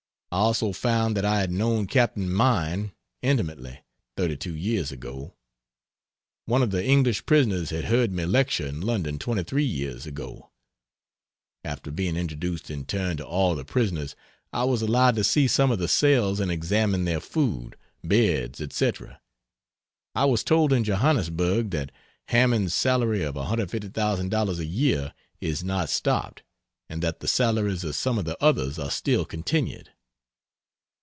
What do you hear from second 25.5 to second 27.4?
not stopped, and that the